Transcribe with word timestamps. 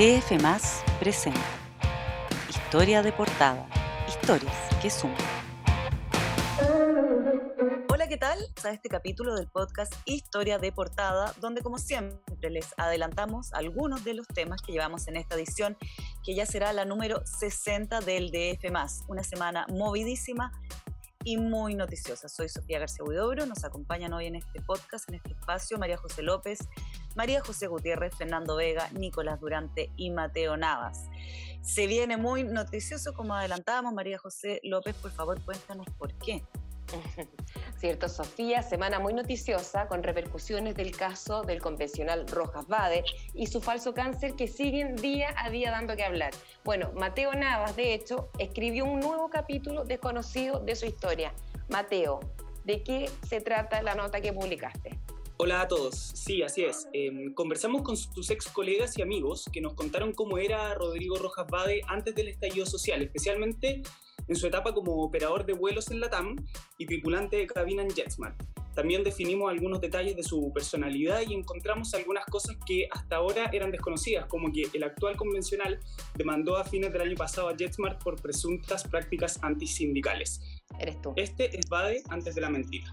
DF 0.00 0.40
Más 0.40 0.82
presenta 0.98 1.38
Historia 2.48 3.02
de 3.02 3.12
portada. 3.12 3.68
Historias 4.08 4.56
que 4.80 4.88
suman. 4.88 5.18
Hola, 7.90 8.08
¿qué 8.08 8.16
tal? 8.16 8.38
A 8.64 8.70
este 8.70 8.88
capítulo 8.88 9.34
del 9.34 9.46
podcast 9.48 9.92
Historia 10.06 10.56
de 10.56 10.72
portada, 10.72 11.34
donde 11.38 11.60
como 11.60 11.76
siempre 11.76 12.48
les 12.48 12.72
adelantamos 12.78 13.52
algunos 13.52 14.02
de 14.02 14.14
los 14.14 14.26
temas 14.26 14.62
que 14.62 14.72
llevamos 14.72 15.06
en 15.06 15.16
esta 15.16 15.34
edición, 15.34 15.76
que 16.24 16.34
ya 16.34 16.46
será 16.46 16.72
la 16.72 16.86
número 16.86 17.20
60 17.26 18.00
del 18.00 18.30
DF 18.30 18.70
Más. 18.72 19.02
Una 19.06 19.22
semana 19.22 19.66
movidísima 19.68 20.50
y 21.24 21.36
muy 21.36 21.74
noticiosa. 21.74 22.28
Soy 22.28 22.48
Sofía 22.48 22.78
García 22.78 23.04
Huidobro, 23.04 23.44
nos 23.44 23.64
acompañan 23.64 24.14
hoy 24.14 24.26
en 24.26 24.36
este 24.36 24.62
podcast, 24.62 25.10
en 25.10 25.16
este 25.16 25.32
espacio, 25.32 25.78
María 25.78 25.98
José 25.98 26.22
López, 26.22 26.60
María 27.14 27.40
José 27.40 27.66
Gutiérrez, 27.66 28.14
Fernando 28.14 28.56
Vega, 28.56 28.88
Nicolás 28.92 29.40
Durante 29.40 29.90
y 29.96 30.10
Mateo 30.10 30.56
Navas. 30.56 31.08
Se 31.62 31.86
viene 31.86 32.16
muy 32.16 32.44
noticioso, 32.44 33.12
como 33.12 33.34
adelantábamos, 33.34 33.92
María 33.92 34.18
José 34.18 34.60
López, 34.62 34.94
por 34.96 35.10
favor, 35.10 35.40
cuéntanos 35.42 35.86
por 35.98 36.14
qué. 36.14 36.42
Cierto, 37.78 38.08
Sofía, 38.08 38.62
semana 38.62 38.98
muy 38.98 39.12
noticiosa 39.12 39.86
con 39.86 40.02
repercusiones 40.02 40.74
del 40.74 40.96
caso 40.96 41.42
del 41.42 41.60
convencional 41.60 42.26
Rojas 42.28 42.66
Bade 42.66 43.04
y 43.34 43.46
su 43.46 43.60
falso 43.60 43.94
cáncer 43.94 44.34
que 44.34 44.48
siguen 44.48 44.96
día 44.96 45.34
a 45.36 45.50
día 45.50 45.70
dando 45.70 45.96
que 45.96 46.04
hablar. 46.04 46.32
Bueno, 46.64 46.92
Mateo 46.94 47.32
Navas, 47.34 47.76
de 47.76 47.94
hecho, 47.94 48.30
escribió 48.38 48.84
un 48.84 49.00
nuevo 49.00 49.30
capítulo 49.30 49.84
desconocido 49.84 50.60
de 50.60 50.76
su 50.76 50.86
historia. 50.86 51.32
Mateo, 51.68 52.20
¿de 52.64 52.82
qué 52.82 53.10
se 53.28 53.40
trata 53.40 53.82
la 53.82 53.94
nota 53.94 54.20
que 54.20 54.32
publicaste? 54.32 54.98
Hola 55.42 55.62
a 55.62 55.68
todos, 55.68 55.94
sí, 55.94 56.42
así 56.42 56.64
es. 56.64 56.86
Em, 56.92 57.32
conversamos 57.32 57.80
con 57.80 57.96
sus 57.96 58.28
ex 58.28 58.46
colegas 58.48 58.98
y 58.98 59.00
amigos 59.00 59.48
que 59.50 59.62
nos 59.62 59.72
contaron 59.72 60.12
cómo 60.12 60.36
era 60.36 60.74
Rodrigo 60.74 61.16
Rojas 61.16 61.46
Bade 61.50 61.80
antes 61.88 62.14
del 62.14 62.28
estallido 62.28 62.66
social, 62.66 63.00
especialmente 63.00 63.80
en 64.28 64.36
su 64.36 64.46
etapa 64.46 64.74
como 64.74 65.02
operador 65.02 65.46
de 65.46 65.54
vuelos 65.54 65.90
en 65.90 66.00
la 66.00 66.10
TAM 66.10 66.36
y 66.76 66.84
tripulante 66.84 67.38
de 67.38 67.46
cabina 67.46 67.82
en 67.82 67.88
JetSmart. 67.88 68.49
También 68.74 69.04
definimos 69.04 69.50
algunos 69.50 69.80
detalles 69.80 70.16
de 70.16 70.22
su 70.22 70.52
personalidad 70.52 71.20
y 71.26 71.34
encontramos 71.34 71.92
algunas 71.94 72.24
cosas 72.26 72.56
que 72.66 72.88
hasta 72.90 73.16
ahora 73.16 73.50
eran 73.52 73.70
desconocidas, 73.70 74.26
como 74.26 74.52
que 74.52 74.68
el 74.72 74.84
actual 74.84 75.16
convencional 75.16 75.80
demandó 76.14 76.56
a 76.56 76.64
fines 76.64 76.92
del 76.92 77.02
año 77.02 77.16
pasado 77.16 77.48
a 77.48 77.56
JetSmart 77.56 78.02
por 78.02 78.20
presuntas 78.20 78.86
prácticas 78.86 79.38
antisindicales. 79.42 80.40
Eres 80.78 81.00
tú. 81.02 81.12
Este 81.16 81.56
es 81.58 81.68
Bade 81.68 82.02
antes 82.08 82.34
de 82.34 82.40
la 82.40 82.48
mentira. 82.48 82.86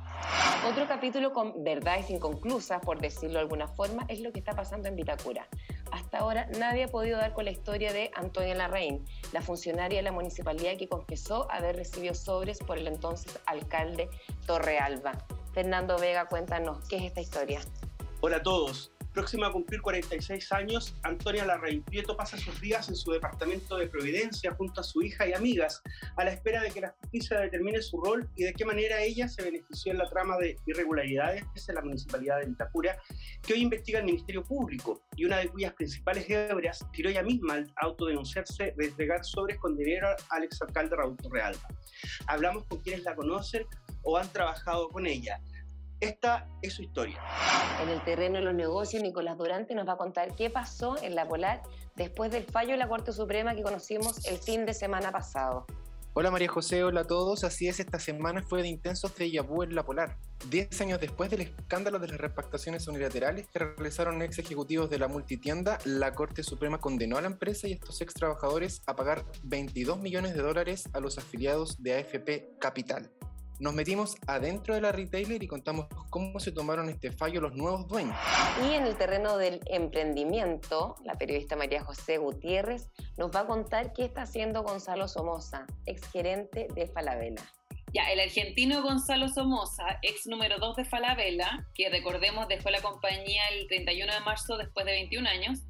Otro 0.69 0.87
capítulo 0.87 1.31
con 1.31 1.63
verdades 1.63 2.09
inconclusas, 2.09 2.81
por 2.81 2.99
decirlo 2.99 3.35
de 3.35 3.41
alguna 3.41 3.67
forma, 3.67 4.05
es 4.09 4.19
lo 4.19 4.31
que 4.31 4.39
está 4.39 4.53
pasando 4.53 4.89
en 4.89 4.95
Vitacura. 4.95 5.47
Hasta 5.91 6.19
ahora 6.19 6.47
nadie 6.57 6.83
ha 6.83 6.87
podido 6.89 7.17
dar 7.17 7.33
con 7.33 7.45
la 7.45 7.51
historia 7.51 7.93
de 7.93 8.11
Antonia 8.15 8.55
Larraín, 8.55 9.05
la 9.31 9.41
funcionaria 9.41 9.99
de 9.99 10.03
la 10.03 10.11
municipalidad 10.11 10.75
que 10.77 10.87
confesó 10.87 11.49
haber 11.51 11.75
recibido 11.75 12.13
sobres 12.13 12.59
por 12.59 12.77
el 12.77 12.87
entonces 12.87 13.39
alcalde 13.45 14.09
Torrealba. 14.45 15.25
Fernando 15.57 15.97
Vega, 15.97 16.27
cuéntanos, 16.27 16.87
¿qué 16.87 16.97
es 16.97 17.03
esta 17.05 17.19
historia? 17.19 17.59
Hola 18.21 18.37
a 18.37 18.43
todos. 18.43 18.91
Próxima 19.11 19.47
a 19.47 19.51
cumplir 19.51 19.81
46 19.81 20.51
años, 20.51 20.95
Antonia 21.01 21.47
Larraín 21.47 21.81
Prieto 21.81 22.15
pasa 22.15 22.37
sus 22.37 22.61
días 22.61 22.87
en 22.89 22.95
su 22.95 23.11
departamento 23.11 23.75
de 23.75 23.87
Providencia 23.87 24.53
junto 24.53 24.81
a 24.81 24.83
su 24.83 25.01
hija 25.01 25.27
y 25.27 25.33
amigas, 25.33 25.81
a 26.15 26.25
la 26.25 26.29
espera 26.29 26.61
de 26.61 26.69
que 26.69 26.81
la 26.81 26.93
justicia 27.01 27.39
determine 27.39 27.81
su 27.81 27.99
rol 27.99 28.29
y 28.35 28.43
de 28.43 28.53
qué 28.53 28.65
manera 28.65 29.01
ella 29.01 29.27
se 29.27 29.41
benefició 29.41 29.93
en 29.93 29.97
la 29.97 30.07
trama 30.07 30.37
de 30.37 30.57
irregularidades 30.67 31.43
en 31.67 31.73
la 31.73 31.81
municipalidad 31.81 32.39
de 32.39 32.45
Vitacura, 32.45 32.95
que 33.41 33.53
hoy 33.53 33.63
investiga 33.63 33.97
el 33.97 34.05
Ministerio 34.05 34.43
Público 34.43 35.01
y 35.15 35.25
una 35.25 35.39
de 35.39 35.47
cuyas 35.47 35.73
principales 35.73 36.29
hebras 36.29 36.85
tiró 36.93 37.09
ella 37.09 37.23
misma 37.23 37.55
al 37.55 37.73
autodenunciarse 37.77 38.75
de 38.77 38.85
entregar 38.85 39.25
sobres 39.25 39.57
con 39.57 39.75
dinero 39.75 40.09
al 40.29 40.43
exalcalde 40.43 40.95
Raúl 40.95 41.17
Torrealba. 41.17 41.67
Hablamos 42.27 42.65
con 42.65 42.79
quienes 42.81 43.01
la 43.01 43.15
conocen 43.15 43.65
o 44.07 44.17
han 44.17 44.31
trabajado 44.31 44.89
con 44.89 45.05
ella. 45.05 45.41
Esta 45.99 46.47
es 46.61 46.75
su 46.75 46.83
historia. 46.83 47.19
En 47.83 47.89
el 47.89 48.01
terreno 48.03 48.35
de 48.35 48.45
los 48.45 48.53
negocios, 48.53 49.03
Nicolás 49.03 49.37
Durante 49.37 49.75
nos 49.75 49.87
va 49.87 49.93
a 49.93 49.97
contar 49.97 50.33
qué 50.35 50.49
pasó 50.49 50.95
en 51.03 51.13
la 51.13 51.27
Polar 51.27 51.61
después 51.95 52.31
del 52.31 52.45
fallo 52.45 52.71
de 52.71 52.77
la 52.77 52.87
Corte 52.87 53.11
Suprema 53.11 53.53
que 53.53 53.63
conocimos 53.63 54.25
el 54.25 54.37
fin 54.37 54.65
de 54.65 54.73
semana 54.73 55.11
pasado. 55.11 55.65
Hola 56.13 56.31
María 56.31 56.47
José, 56.47 56.83
hola 56.83 57.01
a 57.01 57.03
todos. 57.03 57.43
Así 57.43 57.67
es, 57.67 57.81
esta 57.81 57.99
semana 57.99 58.41
fue 58.41 58.61
de 58.61 58.69
intensos 58.69 59.13
de 59.15 59.39
vu 59.41 59.63
en 59.63 59.75
la 59.75 59.83
Polar. 59.83 60.17
Diez 60.49 60.79
años 60.79 61.01
después 61.01 61.29
del 61.29 61.41
escándalo 61.41 61.99
de 61.99 62.07
las 62.07 62.17
repactaciones 62.17 62.87
unilaterales 62.87 63.47
que 63.47 63.59
realizaron 63.59 64.21
ex 64.21 64.39
ejecutivos 64.39 64.89
de 64.89 64.99
la 64.99 65.09
multitienda, 65.09 65.79
la 65.83 66.13
Corte 66.13 66.43
Suprema 66.43 66.79
condenó 66.79 67.17
a 67.17 67.21
la 67.21 67.27
empresa 67.27 67.67
y 67.67 67.73
a 67.73 67.75
estos 67.75 67.99
ex 68.01 68.13
trabajadores 68.13 68.81
a 68.85 68.95
pagar 68.95 69.25
22 69.43 69.99
millones 69.99 70.33
de 70.33 70.41
dólares 70.41 70.87
a 70.93 71.01
los 71.01 71.17
afiliados 71.17 71.83
de 71.83 71.95
AFP 71.95 72.57
Capital. 72.57 73.11
Nos 73.59 73.73
metimos 73.73 74.15
adentro 74.27 74.75
de 74.75 74.81
la 74.81 74.91
retailer 74.91 75.41
y 75.41 75.47
contamos 75.47 75.87
cómo 76.11 76.39
se 76.39 76.51
tomaron 76.51 76.89
este 76.89 77.11
fallo 77.11 77.41
los 77.41 77.55
nuevos 77.55 77.87
dueños. 77.87 78.15
Y 78.69 78.75
en 78.75 78.85
el 78.85 78.95
terreno 78.97 79.37
del 79.37 79.61
emprendimiento, 79.65 80.95
la 81.03 81.15
periodista 81.15 81.55
María 81.55 81.83
José 81.83 82.19
Gutiérrez 82.19 82.87
nos 83.17 83.35
va 83.35 83.41
a 83.41 83.47
contar 83.47 83.93
qué 83.93 84.05
está 84.05 84.21
haciendo 84.23 84.61
Gonzalo 84.61 85.07
Somoza, 85.07 85.65
exgerente 85.87 86.67
de 86.75 86.85
Falabella. 86.85 87.41
Ya, 87.93 88.11
el 88.11 88.19
argentino 88.19 88.83
Gonzalo 88.83 89.27
Somoza, 89.27 89.97
ex 90.03 90.27
número 90.27 90.59
2 90.59 90.75
de 90.75 90.85
Falabella, 90.85 91.65
que 91.73 91.89
recordemos 91.89 92.47
dejó 92.47 92.69
la 92.69 92.81
compañía 92.81 93.41
el 93.53 93.65
31 93.67 94.13
de 94.13 94.19
marzo 94.19 94.57
después 94.57 94.85
de 94.85 94.91
21 94.91 95.27
años, 95.27 95.63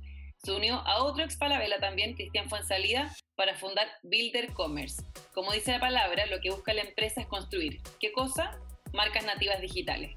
se 0.47 0.53
unió 0.53 0.75
a 0.75 1.03
otro 1.03 1.25
ex 1.25 1.37
Falabella 1.37 1.77
también, 1.81 2.13
Cristian 2.13 2.47
Fuensalida, 2.47 3.13
para 3.35 3.55
fundar 3.55 3.85
Builder 4.01 4.53
Commerce. 4.53 5.03
Como 5.33 5.51
dice 5.51 5.73
la 5.73 5.81
palabra, 5.81 6.25
lo 6.27 6.39
que 6.39 6.51
busca 6.51 6.73
la 6.73 6.83
empresa 6.83 7.19
es 7.19 7.27
construir. 7.27 7.81
¿Qué 7.99 8.13
cosa? 8.13 8.57
Marcas 8.93 9.25
nativas 9.25 9.59
digitales. 9.59 10.15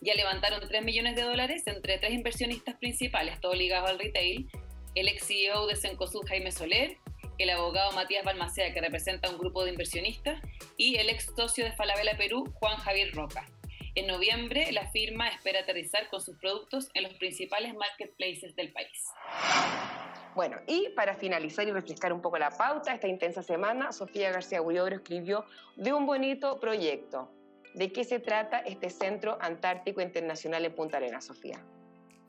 Ya 0.00 0.14
levantaron 0.14 0.60
3 0.60 0.84
millones 0.84 1.16
de 1.16 1.22
dólares 1.22 1.64
entre 1.66 1.98
tres 1.98 2.12
inversionistas 2.12 2.76
principales, 2.76 3.40
todo 3.40 3.52
ligado 3.54 3.88
al 3.88 3.98
retail, 3.98 4.48
el 4.94 5.08
ex 5.08 5.26
CEO 5.26 5.66
de 5.66 5.74
Cencosud 5.74 6.24
Jaime 6.28 6.52
Soler, 6.52 6.96
el 7.38 7.50
abogado 7.50 7.90
Matías 7.90 8.24
Balmacea, 8.24 8.72
que 8.72 8.80
representa 8.80 9.26
a 9.26 9.32
un 9.32 9.38
grupo 9.38 9.64
de 9.64 9.70
inversionistas, 9.72 10.40
y 10.76 10.98
el 10.98 11.08
ex 11.08 11.32
socio 11.36 11.64
de 11.64 11.72
Falabella 11.72 12.16
Perú, 12.16 12.44
Juan 12.60 12.76
Javier 12.76 13.12
Roca. 13.12 13.44
En 13.96 14.08
noviembre, 14.08 14.72
la 14.72 14.88
firma 14.88 15.28
espera 15.28 15.60
aterrizar 15.60 16.08
con 16.10 16.20
sus 16.20 16.36
productos 16.38 16.90
en 16.94 17.04
los 17.04 17.14
principales 17.14 17.74
marketplaces 17.74 18.56
del 18.56 18.72
país. 18.72 19.04
Bueno, 20.34 20.56
y 20.66 20.88
para 20.96 21.14
finalizar 21.14 21.68
y 21.68 21.70
refrescar 21.70 22.12
un 22.12 22.20
poco 22.20 22.36
la 22.38 22.50
pauta, 22.50 22.92
esta 22.92 23.06
intensa 23.06 23.44
semana, 23.44 23.92
Sofía 23.92 24.32
García 24.32 24.60
Huidobro 24.60 24.96
escribió 24.96 25.44
de 25.76 25.92
un 25.92 26.06
bonito 26.06 26.58
proyecto. 26.58 27.30
¿De 27.74 27.92
qué 27.92 28.02
se 28.02 28.18
trata 28.18 28.58
este 28.58 28.90
Centro 28.90 29.38
Antártico 29.40 30.00
Internacional 30.00 30.64
en 30.64 30.74
Punta 30.74 30.96
Arenas, 30.96 31.26
Sofía? 31.26 31.64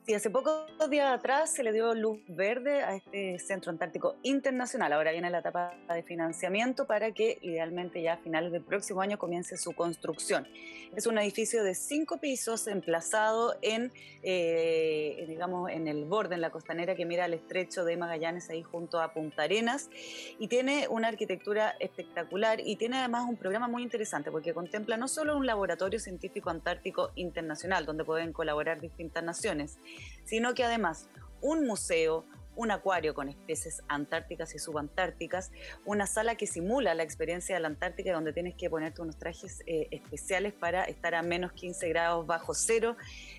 Sí, 0.05 0.13
hace 0.13 0.29
pocos 0.29 0.67
días 0.87 1.11
atrás 1.11 1.51
se 1.51 1.63
le 1.63 1.73
dio 1.73 1.95
luz 1.95 2.19
verde 2.27 2.83
a 2.83 2.95
este 2.95 3.39
Centro 3.39 3.71
Antártico 3.71 4.17
Internacional. 4.21 4.93
Ahora 4.93 5.11
viene 5.11 5.31
la 5.31 5.39
etapa 5.39 5.73
de 5.91 6.03
financiamiento 6.03 6.85
para 6.85 7.11
que 7.11 7.39
idealmente 7.41 8.03
ya 8.03 8.13
a 8.13 8.17
finales 8.17 8.51
del 8.51 8.61
próximo 8.61 9.01
año 9.01 9.17
comience 9.17 9.57
su 9.57 9.73
construcción. 9.73 10.47
Es 10.95 11.07
un 11.07 11.17
edificio 11.17 11.63
de 11.63 11.73
cinco 11.73 12.19
pisos 12.19 12.67
emplazado 12.67 13.57
en, 13.63 13.91
eh, 14.21 15.25
digamos, 15.27 15.71
en 15.71 15.87
el 15.87 16.05
borde, 16.05 16.35
en 16.35 16.41
la 16.41 16.51
costanera 16.51 16.93
que 16.93 17.05
mira 17.05 17.25
al 17.25 17.33
estrecho 17.33 17.83
de 17.83 17.97
Magallanes, 17.97 18.51
ahí 18.51 18.61
junto 18.61 19.01
a 19.01 19.11
Punta 19.11 19.41
Arenas, 19.41 19.89
y 20.37 20.47
tiene 20.47 20.87
una 20.87 21.07
arquitectura 21.07 21.75
espectacular 21.79 22.59
y 22.59 22.75
tiene 22.75 22.97
además 22.97 23.25
un 23.27 23.37
programa 23.37 23.67
muy 23.67 23.81
interesante 23.81 24.29
porque 24.29 24.53
contempla 24.53 24.97
no 24.97 25.07
solo 25.07 25.35
un 25.35 25.47
laboratorio 25.47 25.99
científico 25.99 26.51
antártico 26.51 27.09
internacional 27.15 27.87
donde 27.87 28.05
pueden 28.05 28.33
colaborar 28.33 28.79
distintas 28.79 29.23
naciones, 29.23 29.79
sino 30.25 30.53
que 30.53 30.63
además 30.63 31.09
un 31.41 31.65
museo, 31.65 32.25
un 32.55 32.71
acuario 32.71 33.13
con 33.13 33.29
especies 33.29 33.83
antárticas 33.87 34.55
y 34.55 34.59
subantárticas, 34.59 35.51
una 35.85 36.07
sala 36.07 36.35
que 36.35 36.47
simula 36.47 36.93
la 36.95 37.03
experiencia 37.03 37.55
de 37.55 37.61
la 37.61 37.67
Antártica 37.67 38.13
donde 38.13 38.33
tienes 38.33 38.55
que 38.55 38.69
ponerte 38.69 39.01
unos 39.01 39.17
trajes 39.17 39.61
eh, 39.67 39.87
especiales 39.91 40.53
para 40.53 40.85
estar 40.85 41.15
a 41.15 41.21
menos 41.21 41.51
15 41.51 41.89
grados 41.89 42.25
bajo 42.25 42.53
cero, 42.53 42.95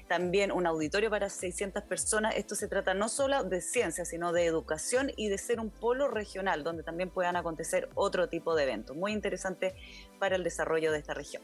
también 0.08 0.53
un 0.53 0.67
auditorio 0.67 1.11
para 1.11 1.31
600 1.31 1.82
personas. 1.85 2.37
Esto 2.37 2.55
se 2.55 2.69
trata 2.69 2.94
no 2.94 3.09
solo 3.09 3.43
de 3.44 3.61
ciencia, 3.61 4.05
sino 4.05 4.32
de 4.32 4.44
educación 4.44 5.11
y 5.17 5.29
de 5.29 5.38
ser 5.38 5.61
un 5.61 5.70
polo 5.70 6.09
regional 6.09 6.62
donde 6.62 6.82
también 6.82 7.11
puedan 7.11 7.37
acontecer 7.37 7.88
otro 7.94 8.29
tipo 8.29 8.55
de 8.55 8.64
eventos. 8.64 8.97
Muy 8.97 9.12
interesante 9.12 9.75
para 10.19 10.37
el 10.37 10.44
desarrollo 10.44 10.93
de 10.93 10.99
esta 10.99 11.14
región. 11.14 11.43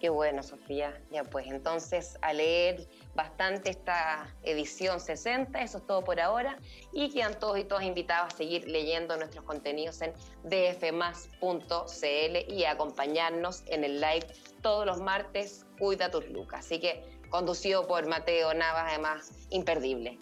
Qué 0.00 0.10
bueno, 0.10 0.42
Sofía. 0.44 0.96
Ya 1.10 1.24
pues, 1.24 1.46
entonces 1.48 2.18
a 2.22 2.32
leer 2.32 2.88
bastante 3.14 3.70
esta 3.70 4.32
edición 4.44 5.00
60, 5.00 5.60
eso 5.60 5.78
es 5.78 5.86
todo 5.86 6.04
por 6.04 6.20
ahora, 6.20 6.56
y 6.92 7.10
quedan 7.10 7.38
todos 7.38 7.58
y 7.58 7.64
todas 7.64 7.84
invitados 7.84 8.32
a 8.32 8.36
seguir 8.36 8.68
leyendo 8.68 9.16
nuestros 9.16 9.44
contenidos 9.44 10.00
en 10.02 10.12
dfmas.cl 10.44 11.32
y 12.52 12.64
acompañarnos 12.64 13.64
en 13.66 13.82
el 13.84 14.00
live 14.00 14.26
todos 14.62 14.86
los 14.86 15.00
martes, 15.00 15.64
Cuida 15.78 16.10
tus 16.10 16.28
Lucas. 16.28 16.66
Así 16.66 16.78
que 16.78 17.04
conducido 17.30 17.86
por 17.86 18.06
Mateo 18.06 18.54
Navas, 18.54 18.84
además, 18.88 19.32
imperdible. 19.50 20.18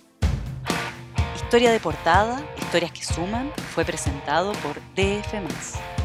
Historia 1.34 1.70
de 1.70 1.80
portada, 1.80 2.42
historias 2.58 2.92
que 2.92 3.04
suman, 3.04 3.52
fue 3.74 3.84
presentado 3.84 4.52
por 4.54 4.80
DF. 4.94 5.95